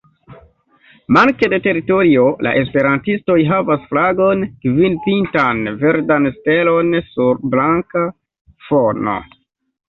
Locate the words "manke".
1.17-1.49